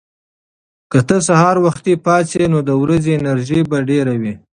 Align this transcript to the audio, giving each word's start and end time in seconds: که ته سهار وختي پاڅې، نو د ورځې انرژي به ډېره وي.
که 0.91 0.99
ته 1.07 1.17
سهار 1.27 1.55
وختي 1.65 1.93
پاڅې، 2.05 2.43
نو 2.51 2.59
د 2.67 2.69
ورځې 2.81 3.11
انرژي 3.17 3.59
به 3.69 3.77
ډېره 3.89 4.13
وي. 4.21 4.33